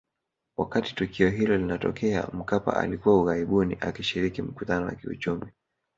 [0.57, 5.45] Wakati tukio hilo linatokea Mkapa alikuwa ughaibuni akishiriki mkutano wa kiuchumi